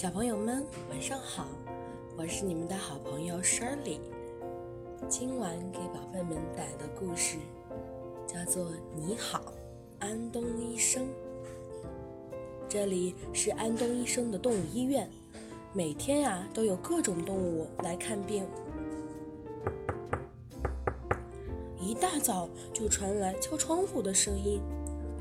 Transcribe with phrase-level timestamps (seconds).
[0.00, 1.46] 小朋友们，晚上好！
[2.16, 3.98] 我是你们的好朋友 Shirley。
[5.10, 7.36] 今晚给宝贝们带来的故事
[8.26, 8.64] 叫做
[8.96, 9.52] 《你好，
[9.98, 11.02] 安东医生》。
[12.66, 15.06] 这里是安东医生的动物医院，
[15.74, 18.46] 每天呀都有各种动物来看病。
[21.78, 24.62] 一大早就传来敲窗户的声音，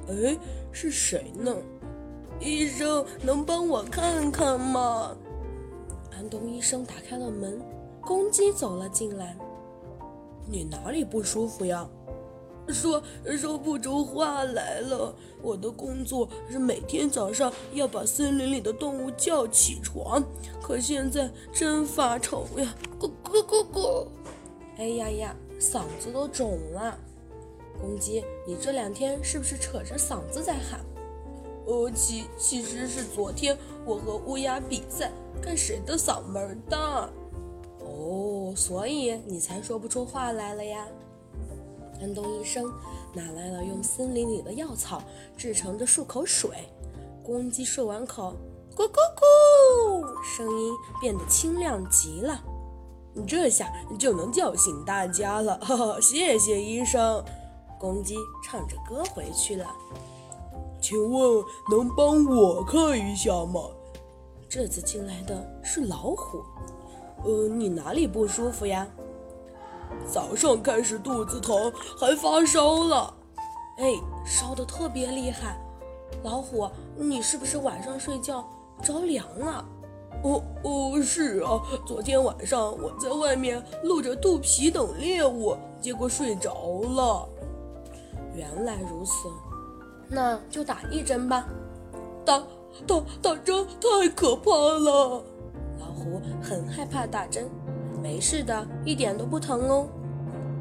[0.08, 0.38] 哎，
[0.72, 1.54] 是谁呢？
[2.40, 5.16] 医生，能帮我看看吗？
[6.12, 7.62] 安东医生打开了门，
[8.02, 9.38] 公鸡走了进来。
[10.48, 11.88] 你哪里不舒服呀？
[12.70, 13.02] 说
[13.38, 15.14] 说不出话来了。
[15.42, 20.24] 我的工作是每天早上要把森林里的动物叫起床，
[20.62, 22.76] 可现在真发愁呀！
[23.00, 24.08] 咕咕咕咕！
[24.78, 26.98] 哎呀呀，嗓子都肿了。
[27.82, 30.80] 公鸡，你这两天是不是扯着嗓子在喊？
[31.70, 33.56] 哦，其其实是昨天
[33.86, 37.08] 我和乌鸦比赛，看谁的嗓门大。
[37.80, 40.88] 哦，所以你才说不出话来了呀。
[42.02, 42.66] 安东医生
[43.14, 45.04] 拿来了用森林里的药草
[45.38, 46.50] 制成的漱口水，
[47.24, 48.34] 公鸡漱完口，
[48.76, 52.42] 咕咕咕，声音变得清亮极了。
[53.28, 56.00] 这下就能叫醒大家了，哈哈！
[56.02, 57.24] 谢谢医生。
[57.78, 59.68] 公鸡唱着歌回去了。
[60.90, 63.62] 请问能帮我看一下吗？
[64.50, 66.44] 这次进来的是老虎。
[67.24, 68.88] 呃，你哪里不舒服呀？
[70.12, 73.14] 早上开始肚子疼，还发烧了。
[73.78, 73.94] 哎，
[74.26, 75.62] 烧得特别厉害。
[76.24, 76.68] 老虎，
[76.98, 78.44] 你是不是晚上睡觉
[78.82, 79.64] 着凉了？
[80.24, 86.52] 哦哦，是啊，昨天晚上我在外面露着肚皮等猎物，结果睡着
[86.82, 87.30] 了。
[88.34, 89.30] 原来如此。
[90.10, 91.48] 那就打一针吧，
[92.26, 92.40] 打
[92.88, 95.24] 打打针太可怕了。
[95.80, 97.48] 老虎很害怕打针，
[98.02, 99.88] 没事的，一点都不疼哦。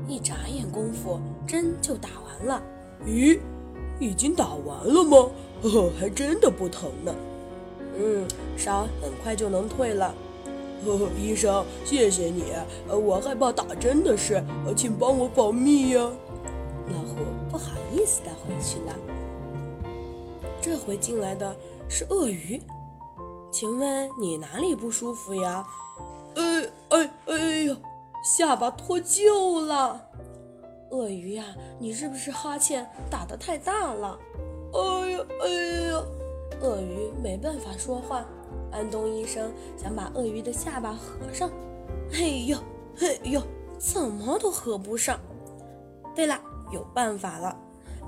[0.07, 2.63] 一眨眼功夫，针就打完了。
[3.07, 3.39] 咦，
[3.99, 5.31] 已经打完了吗？
[5.63, 7.15] 呵呵，还真的不疼呢。
[7.99, 10.15] 嗯，烧很快就能退了。
[10.85, 12.53] 呵呵，医生，谢谢你。
[12.89, 14.45] 呃，我害怕打针的事，
[14.77, 16.01] 请帮我保密呀。
[16.01, 17.17] 老虎
[17.51, 18.95] 不好意思地回去了。
[20.61, 21.57] 这回进来的
[21.89, 22.61] 是鳄鱼，
[23.51, 25.67] 请问你哪里不舒服呀？
[26.35, 27.77] 哎哎哎呀，
[28.25, 30.01] 下巴脱臼了！
[30.91, 31.45] 鳄鱼呀，
[31.79, 34.19] 你是不是哈欠打得太大了？
[34.73, 35.49] 哎呀哎
[35.91, 36.03] 呀！
[36.61, 38.25] 鳄鱼没办法说话。
[38.71, 41.51] 安东医生想把鳄鱼的下巴合上，
[42.13, 42.59] 哎呦
[43.01, 43.41] 哎呦，
[43.79, 45.19] 怎么都合不上。
[46.15, 46.39] 对了，
[46.71, 47.57] 有办法了。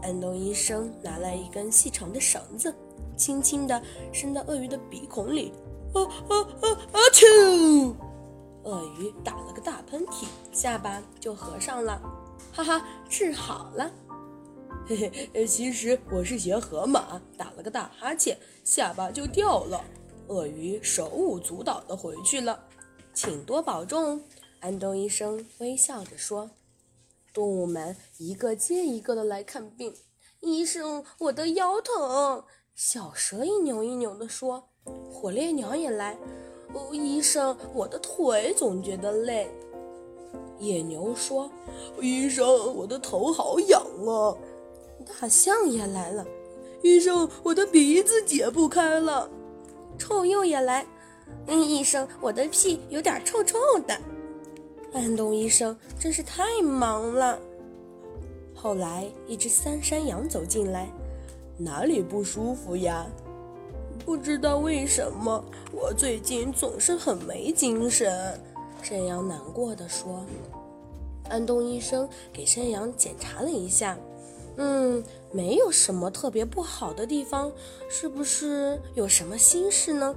[0.03, 2.75] 安东医生拿来一根细长的绳子，
[3.17, 3.81] 轻轻地
[4.13, 5.53] 伸到鳄鱼的鼻孔里，
[5.93, 6.99] 啊啊啊啊！
[7.13, 7.95] 啾！
[8.65, 12.01] 鳄鱼打了个大喷嚏，下巴就合上了，
[12.53, 13.91] 哈哈，治好了。
[14.87, 19.83] 嘿嘿，其实我是学河马，打了个大哈欠，下巴就掉了。
[20.29, 22.59] 鳄鱼手舞足蹈地回去了，
[23.13, 24.21] 请多保重。
[24.61, 26.51] 安东医生微笑着说。
[27.33, 29.95] 动物们一个接一个的来看病。
[30.41, 32.45] 医生，我的腰疼。
[32.75, 34.69] 小蛇一扭一扭地说。
[35.13, 36.19] 火烈鸟也来。
[36.73, 39.51] 哦，医生，我的腿总觉得累。
[40.59, 41.51] 野牛说。
[42.01, 44.37] 医生，我的头好痒啊。
[45.05, 46.27] 大象也来了。
[46.83, 49.31] 医生，我的鼻子解不开了。
[49.99, 50.87] 臭鼬也来。
[51.47, 53.99] 嗯，医生，我的屁有点臭臭的。
[54.93, 57.39] 安东医生真是太忙了。
[58.55, 60.89] 后来，一只三山羊走进来，
[61.57, 63.07] 哪里不舒服呀？
[64.05, 68.39] 不知道为什么，我最近总是很没精神。
[68.83, 70.25] 山羊难过的说。
[71.29, 73.97] 安东医生给山羊检查了一下，
[74.57, 77.53] 嗯，没有什么特别不好的地方，
[77.89, 80.15] 是不是有什么心事呢？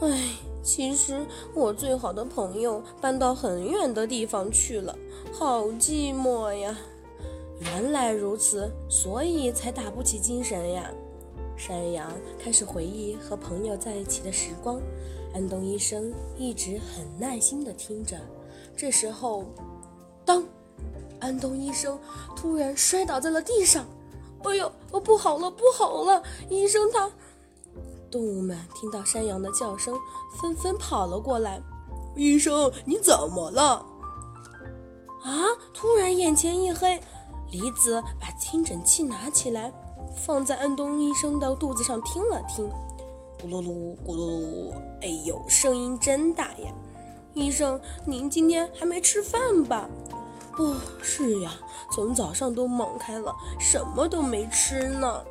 [0.00, 0.36] 唉。
[0.62, 4.96] 其实我最好的朋友搬到很远的地方去了，
[5.32, 6.78] 好寂寞呀！
[7.60, 10.90] 原来如此，所以才打不起精神呀。
[11.56, 14.80] 山羊开始回忆和朋友在一起的时光，
[15.34, 18.16] 安东医生一直很耐心地听着。
[18.76, 19.44] 这时候，
[20.24, 20.44] 当，
[21.20, 21.98] 安东医生
[22.36, 23.84] 突然摔倒在了地上，
[24.44, 24.72] 哎呦，
[25.04, 26.22] 不好了，不好了！
[26.48, 27.10] 医生他。
[28.12, 29.98] 动物们听到山羊的叫声，
[30.38, 31.62] 纷纷跑了过来。
[32.14, 33.86] 医生，你怎么了？
[35.22, 35.48] 啊！
[35.72, 37.00] 突然眼前一黑，
[37.50, 39.72] 李子把听诊器拿起来，
[40.14, 42.68] 放在安东医生的肚子上听了听。
[43.40, 46.70] 咕噜噜，咕噜噜，哎呦，声音真大呀！
[47.32, 49.88] 医生，您今天还没吃饭吧？
[50.58, 51.52] 哦，是呀，
[51.90, 55.24] 从早上都忙开了，什么都没吃呢。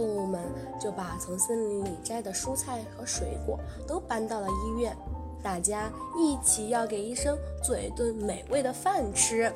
[0.00, 0.40] 动物们
[0.80, 4.96] 就把从森林里摘的蔬菜和水果都搬到了医院，
[5.42, 9.52] 大家一起要给医生做一顿美味的饭吃。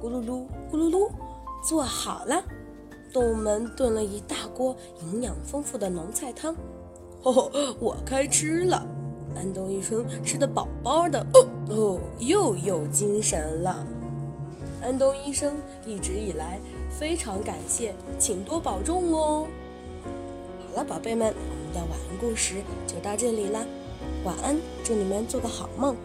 [0.00, 1.10] 咕噜噜，咕噜噜，
[1.68, 2.44] 做好了。
[3.12, 6.54] 动物们炖了一大锅营养丰富的浓菜汤。
[7.24, 7.50] 哦，
[7.80, 8.86] 我开吃了。
[9.34, 11.26] 安东医生吃得饱饱的，
[11.70, 13.84] 哦，又有精神了。
[14.84, 16.60] 安东医生一直以来
[16.90, 19.46] 非常感谢，请多保重哦。
[20.68, 23.64] 好了，宝贝们，我们的晚安故事就到这里啦，
[24.24, 24.54] 晚安，
[24.84, 25.96] 祝你们做个好梦。